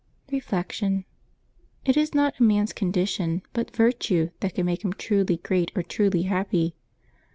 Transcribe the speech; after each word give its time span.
Reflection.— 0.31 1.05
It 1.85 1.95
is 1.95 2.15
not 2.15 2.39
a 2.39 2.43
man's 2.43 2.73
condition, 2.73 3.43
but 3.53 3.75
virtue, 3.75 4.31
that 4.39 4.55
can 4.55 4.65
make 4.65 4.83
him 4.83 4.93
tridy 4.93 5.39
great 5.43 5.71
or 5.75 5.83
truly 5.83 6.23
happy. 6.23 6.73